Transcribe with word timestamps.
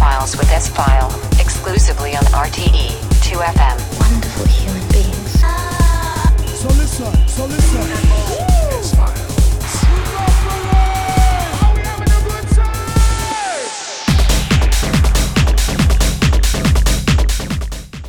Files 0.00 0.34
with 0.34 0.50
S 0.50 0.66
File, 0.70 1.10
exclusively 1.38 2.16
on 2.16 2.22
RTE 2.32 2.88
2FM. 3.20 3.76
Wonderful 4.00 4.46
human 4.46 4.88
beings. 4.88 5.40
So 6.58 6.68
listen, 6.68 7.28
so 7.28 7.44
listen. 7.44 7.84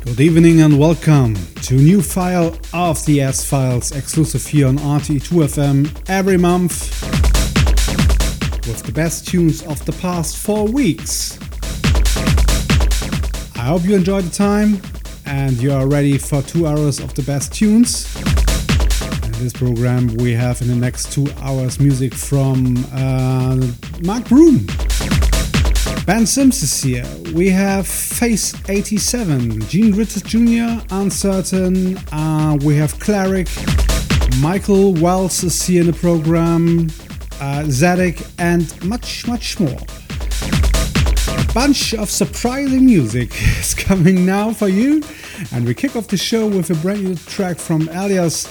Good 0.06 0.20
evening 0.20 0.62
and 0.62 0.78
welcome 0.78 1.34
to 1.34 1.74
a 1.74 1.78
new 1.78 2.00
file 2.00 2.58
of 2.72 3.04
the 3.04 3.20
S 3.20 3.44
Files 3.44 3.92
exclusive 3.92 4.46
here 4.46 4.66
on 4.66 4.78
RT2FM 4.78 6.08
every 6.08 6.38
month 6.38 7.02
with 8.66 8.82
the 8.82 8.92
best 8.92 9.28
tunes 9.28 9.62
of 9.64 9.84
the 9.84 9.92
past 9.92 10.38
four 10.38 10.66
weeks. 10.66 11.41
I 13.62 13.66
hope 13.66 13.84
you 13.84 13.94
enjoyed 13.94 14.24
the 14.24 14.34
time 14.34 14.82
and 15.24 15.52
you 15.62 15.70
are 15.70 15.86
ready 15.86 16.18
for 16.18 16.42
two 16.42 16.66
hours 16.66 16.98
of 16.98 17.14
the 17.14 17.22
best 17.22 17.54
tunes. 17.54 18.12
In 19.24 19.32
this 19.34 19.52
program, 19.52 20.08
we 20.16 20.32
have 20.32 20.60
in 20.62 20.66
the 20.66 20.74
next 20.74 21.12
two 21.12 21.28
hours 21.40 21.78
music 21.78 22.12
from 22.12 22.76
uh, 22.92 23.64
Mark 24.02 24.28
Broom. 24.28 24.66
Ben 26.06 26.26
Sims 26.26 26.60
is 26.64 26.82
here. 26.82 27.06
We 27.34 27.50
have 27.50 27.86
Fhase 27.86 28.68
87, 28.68 29.60
Gene 29.68 29.92
Richards 29.92 30.22
Jr., 30.22 30.84
Uncertain. 30.90 31.98
Uh, 32.10 32.58
we 32.64 32.74
have 32.78 32.98
Cleric. 32.98 33.46
Michael 34.40 34.92
Wells 34.94 35.44
is 35.44 35.62
here 35.64 35.82
in 35.82 35.86
the 35.86 35.92
program. 35.92 36.90
Uh, 37.40 37.64
and 38.38 38.84
much, 38.84 39.28
much 39.28 39.60
more. 39.60 39.78
Bunch 41.54 41.92
of 41.92 42.08
surprising 42.08 42.86
music 42.86 43.30
is 43.60 43.74
coming 43.74 44.24
now 44.24 44.54
for 44.54 44.68
you. 44.68 45.02
And 45.52 45.66
we 45.66 45.74
kick 45.74 45.96
off 45.96 46.08
the 46.08 46.16
show 46.16 46.46
with 46.46 46.70
a 46.70 46.74
brand 46.76 47.04
new 47.04 47.14
track 47.14 47.58
from 47.58 47.88
Elyas. 47.88 48.48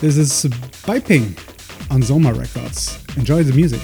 This 0.00 0.18
is 0.18 0.44
Bipping 0.84 1.38
on 1.90 2.02
Soma 2.02 2.34
Records. 2.34 3.02
Enjoy 3.16 3.42
the 3.42 3.54
music. 3.54 3.80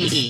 RTE 0.00 0.08
2FM. 0.08 0.29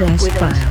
with 0.00 0.10
S-File. 0.10 0.63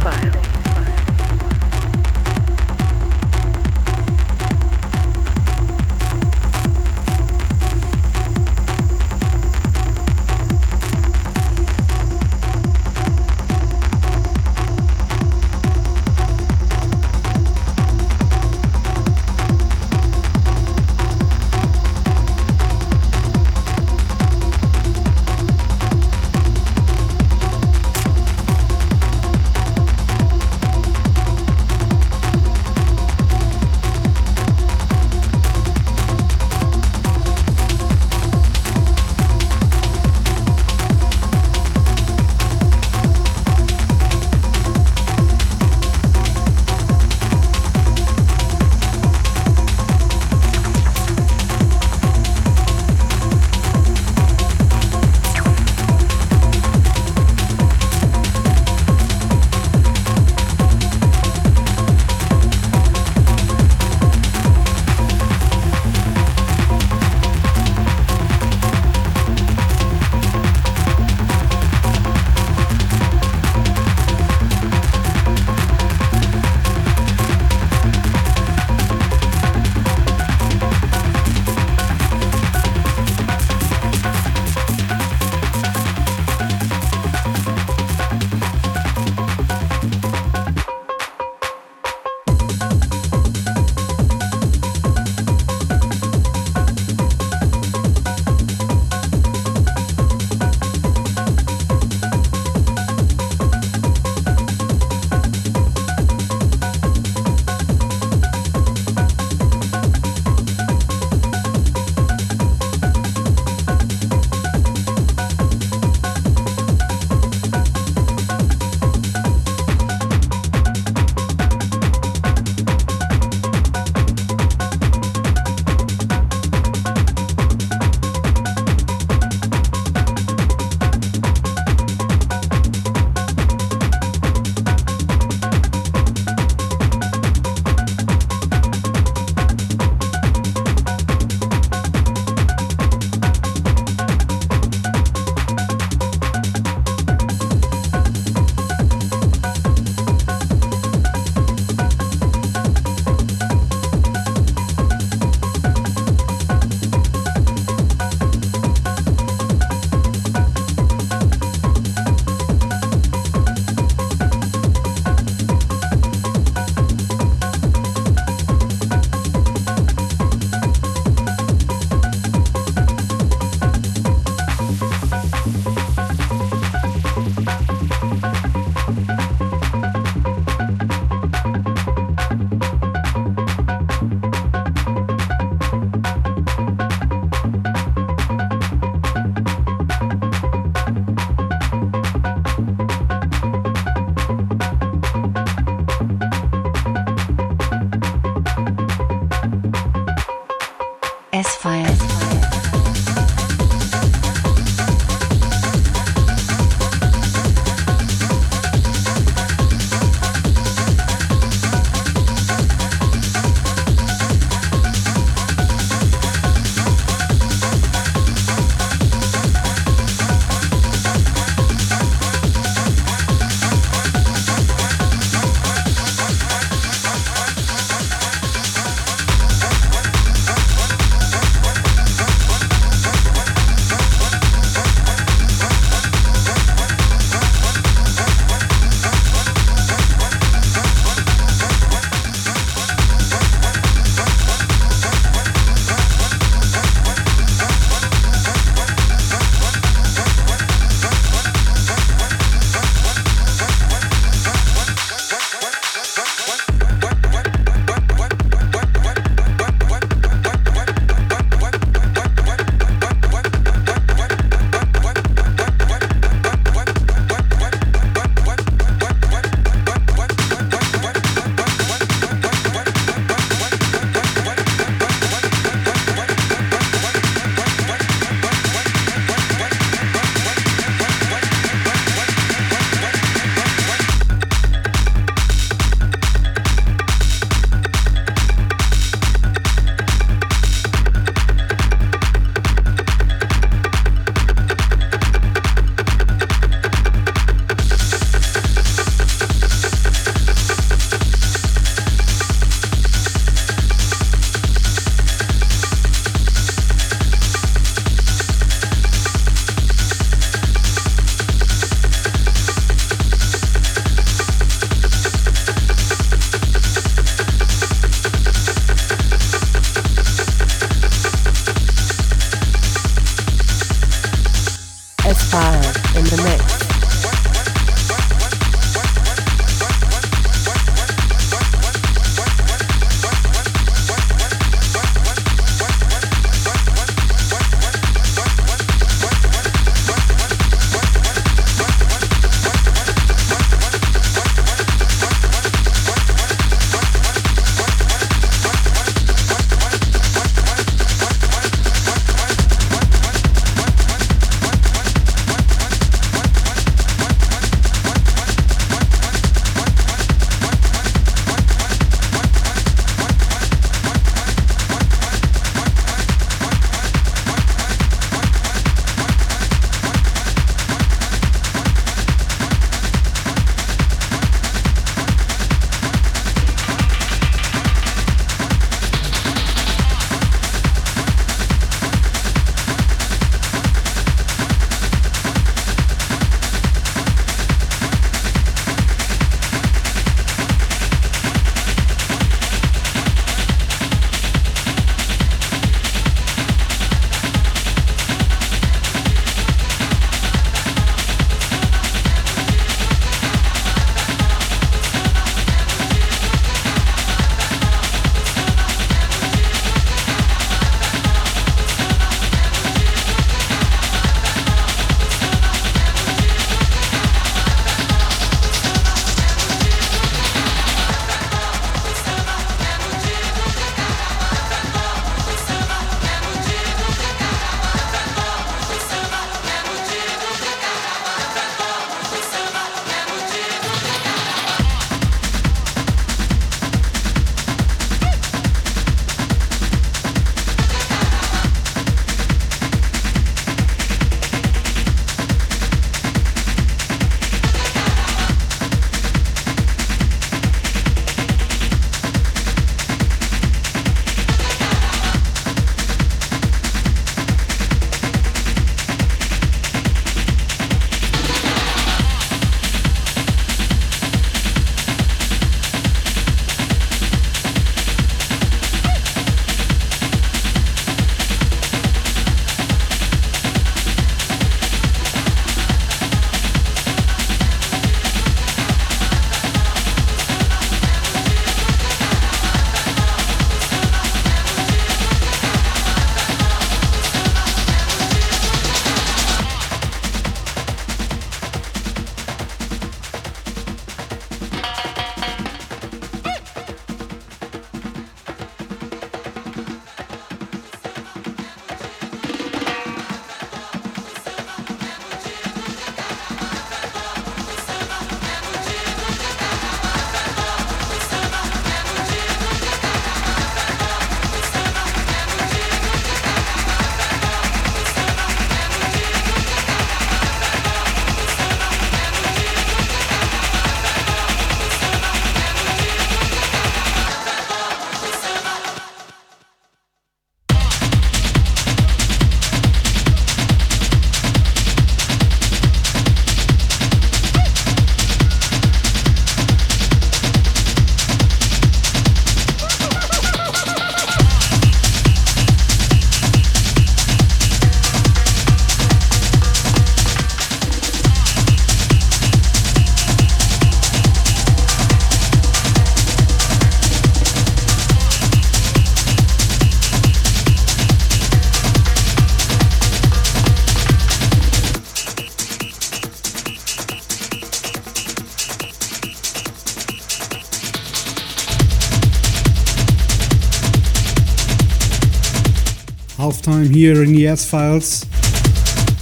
Time 576.52 576.90
here 576.90 577.24
in 577.24 577.32
the 577.32 577.48
S 577.48 577.70
Files 577.70 578.24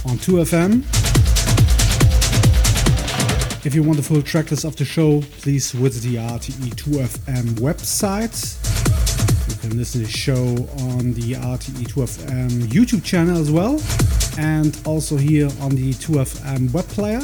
on 0.04 0.16
2FM. 0.18 0.82
If 3.64 3.76
you 3.76 3.84
want 3.84 3.98
the 3.98 4.02
full 4.02 4.22
tracklist 4.22 4.64
of 4.64 4.74
the 4.74 4.84
show, 4.84 5.22
please 5.40 5.70
visit 5.70 6.02
the 6.02 6.16
RTE2FM 6.16 7.60
website. 7.60 8.58
You 9.48 9.54
can 9.60 9.78
listen 9.78 10.00
to 10.00 10.06
the 10.06 10.12
show 10.12 10.42
on 10.90 11.12
the 11.12 11.34
RTE2FM 11.34 12.50
YouTube 12.66 13.04
channel 13.04 13.38
as 13.38 13.52
well, 13.52 13.80
and 14.36 14.76
also 14.84 15.16
here 15.16 15.48
on 15.60 15.76
the 15.76 15.92
2FM 15.94 16.72
web 16.72 16.88
player. 16.88 17.20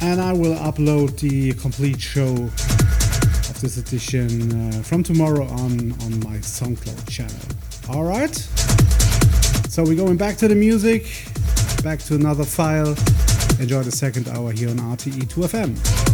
And 0.00 0.20
I 0.20 0.32
will 0.32 0.56
upload 0.56 1.20
the 1.20 1.52
complete 1.54 2.00
show 2.00 2.32
of 2.32 3.60
this 3.60 3.76
edition 3.76 4.74
uh, 4.74 4.82
from 4.82 5.04
tomorrow 5.04 5.44
on 5.44 5.92
on 6.02 6.18
my 6.20 6.38
SoundCloud 6.38 7.08
channel. 7.08 7.63
All 7.90 8.04
right. 8.04 8.34
So 9.68 9.82
we're 9.82 9.96
going 9.96 10.16
back 10.16 10.36
to 10.38 10.48
the 10.48 10.54
music, 10.54 11.04
back 11.82 11.98
to 12.04 12.14
another 12.14 12.44
file. 12.44 12.96
Enjoy 13.60 13.82
the 13.82 13.92
second 13.92 14.28
hour 14.28 14.52
here 14.52 14.70
on 14.70 14.76
RTE 14.76 15.24
2FM. 15.24 16.13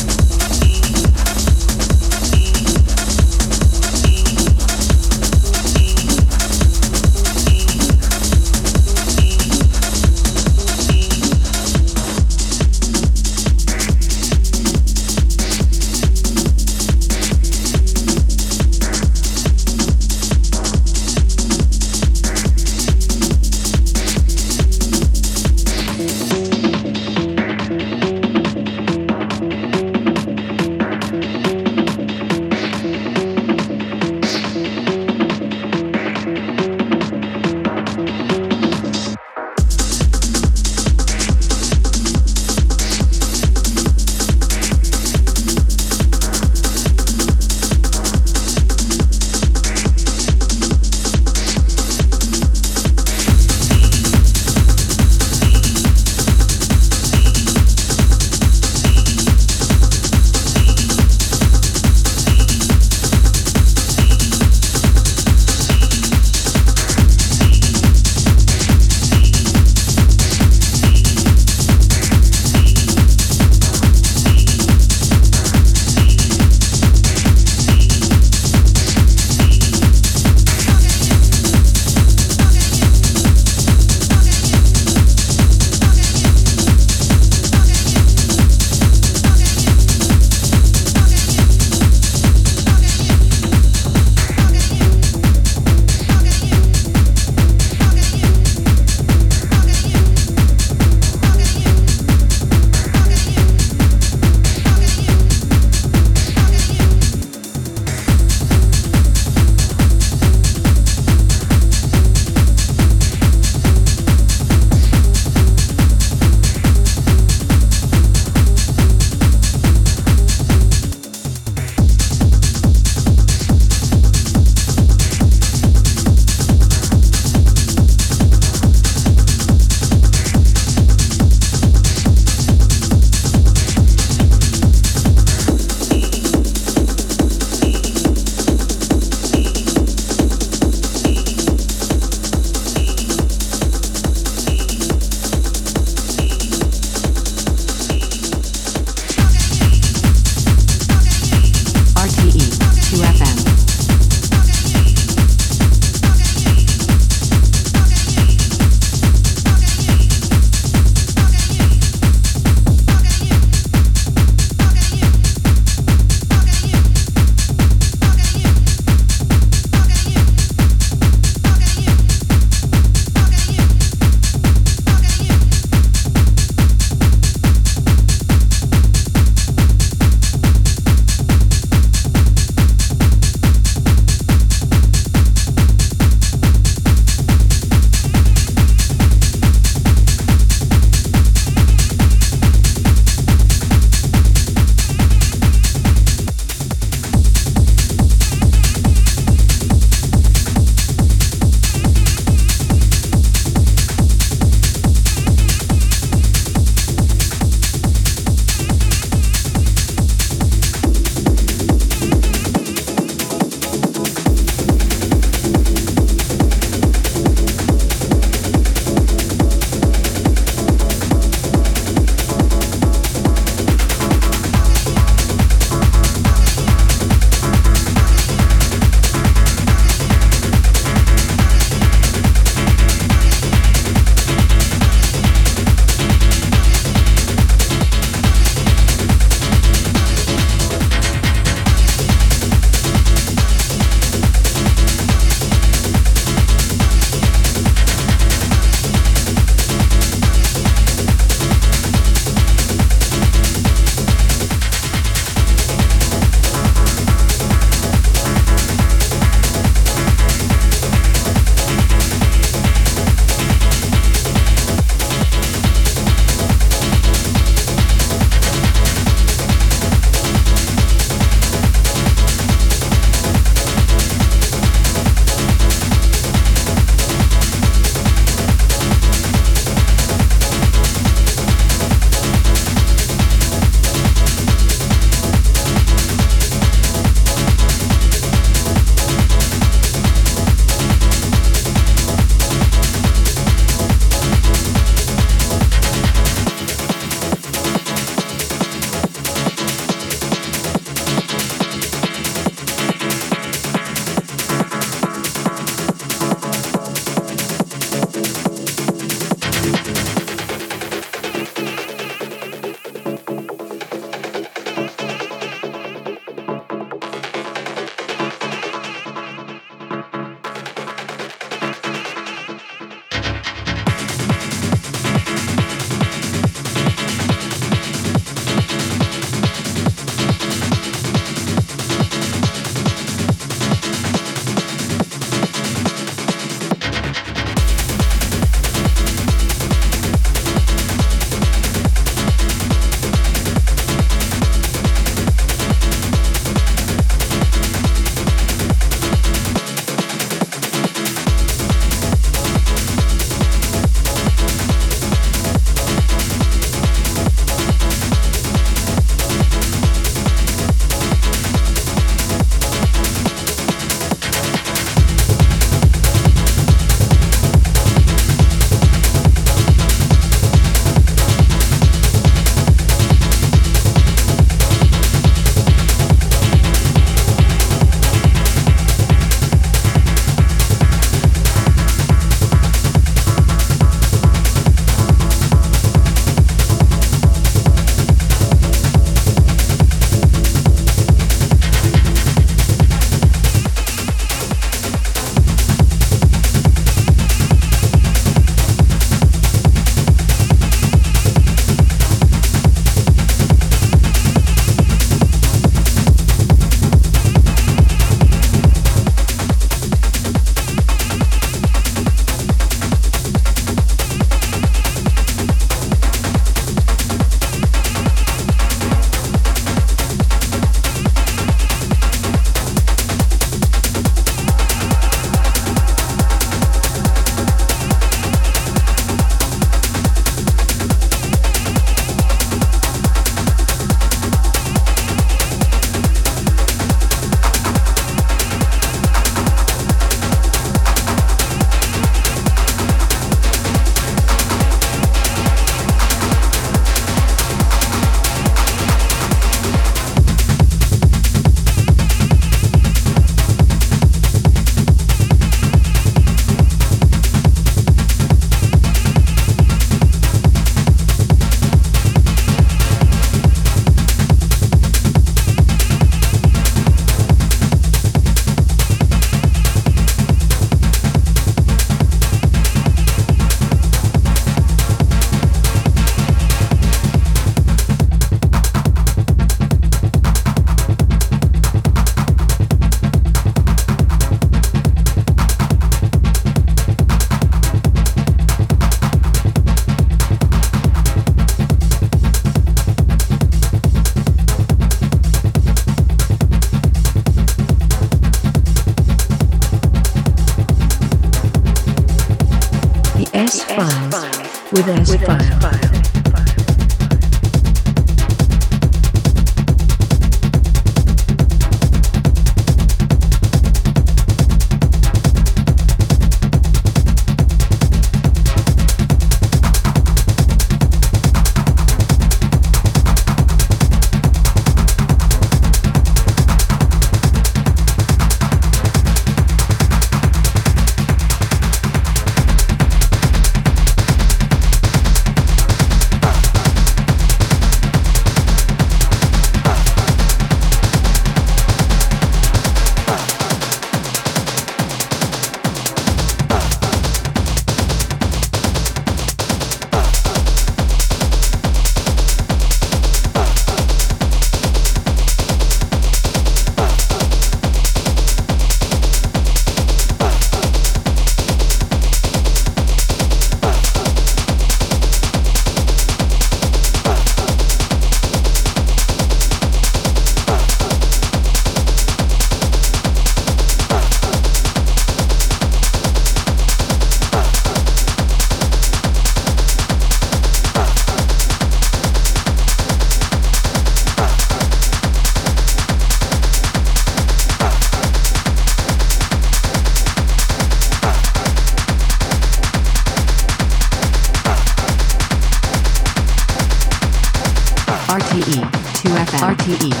2FM 599.61 599.91
RTE 599.91 600.00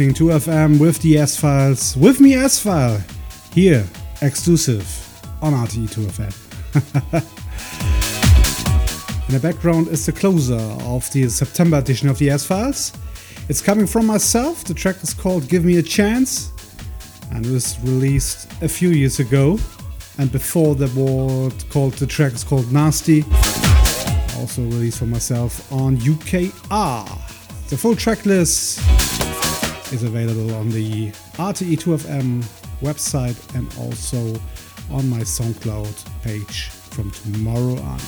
listening 0.00 0.14
to 0.14 0.32
FM 0.32 0.80
with 0.80 0.98
the 1.02 1.18
S 1.18 1.38
Files, 1.38 1.94
with 1.94 2.20
me 2.20 2.32
S 2.32 2.58
File, 2.58 2.98
here, 3.52 3.84
exclusive 4.22 4.82
on 5.42 5.52
RTE2FM. 5.52 6.74
In 9.28 9.34
the 9.34 9.40
background 9.40 9.88
is 9.88 10.06
the 10.06 10.12
closer 10.12 10.54
of 10.54 11.12
the 11.12 11.28
September 11.28 11.76
edition 11.76 12.08
of 12.08 12.18
the 12.18 12.30
S 12.30 12.46
Files. 12.46 12.94
It's 13.50 13.60
coming 13.60 13.86
from 13.86 14.06
myself. 14.06 14.64
The 14.64 14.72
track 14.72 15.02
is 15.02 15.12
called 15.12 15.46
Give 15.48 15.66
Me 15.66 15.76
a 15.76 15.82
Chance 15.82 16.50
and 17.32 17.44
was 17.44 17.78
released 17.80 18.50
a 18.62 18.70
few 18.70 18.88
years 18.88 19.20
ago. 19.20 19.58
And 20.16 20.32
before 20.32 20.76
that, 20.76 20.94
was 20.94 21.62
called 21.64 21.92
the 21.94 22.06
track 22.06 22.32
is 22.32 22.42
called 22.42 22.72
Nasty, 22.72 23.22
also 24.38 24.62
released 24.62 25.00
for 25.00 25.06
myself 25.06 25.70
on 25.70 25.98
UKR. 25.98 27.06
The 27.68 27.76
full 27.76 27.94
track 27.94 28.24
list 28.24 28.69
is 29.92 30.02
available 30.02 30.54
on 30.54 30.70
the 30.70 31.10
RTE2FM 31.36 32.44
website 32.80 33.36
and 33.54 33.72
also 33.78 34.40
on 34.90 35.08
my 35.08 35.20
SoundCloud 35.20 36.22
page 36.22 36.68
from 36.68 37.10
tomorrow 37.10 37.80
on. 37.82 38.00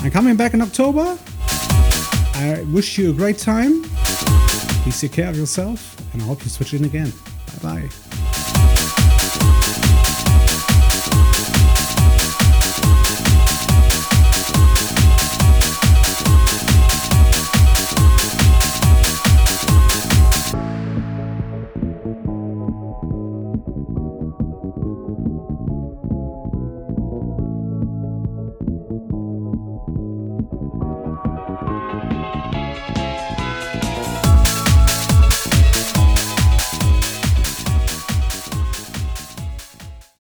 I'm 0.00 0.10
coming 0.10 0.36
back 0.36 0.54
in 0.54 0.62
October. 0.62 1.18
I 2.34 2.64
wish 2.72 2.98
you 2.98 3.10
a 3.10 3.14
great 3.14 3.38
time. 3.38 3.82
Please 4.82 5.00
take 5.00 5.12
care 5.12 5.28
of 5.28 5.36
yourself 5.36 5.96
and 6.12 6.22
I 6.22 6.24
hope 6.24 6.42
you 6.42 6.50
switch 6.50 6.74
in 6.74 6.84
again. 6.84 7.12
Bye 7.62 7.88
bye. 7.88 8.09